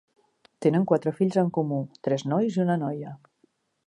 [0.65, 3.13] Tenen quatre fills en comú, tres nois i una noia.